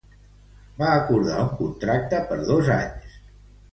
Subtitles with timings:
[0.79, 3.19] Va acordar un contracte per dos anys.